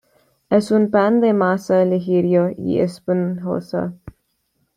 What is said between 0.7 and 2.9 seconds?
un pan de masa ligera y